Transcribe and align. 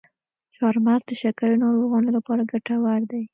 چارمغز 0.55 1.01
د 1.07 1.11
شکرې 1.21 1.55
ناروغانو 1.63 2.09
لپاره 2.17 2.49
ګټور 2.51 3.01
دی. 3.11 3.23